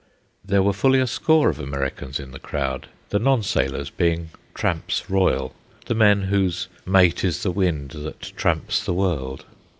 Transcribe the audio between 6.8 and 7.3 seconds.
"mate